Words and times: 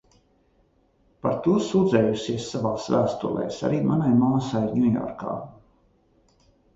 Par 1.25 1.33
to 1.47 1.51
sūdzējusies 1.65 2.47
savās 2.53 2.87
vēstulēs 2.93 3.59
arī 3.69 3.81
manai 3.91 4.09
māsai 4.23 4.63
Ņujorkā. 4.79 5.35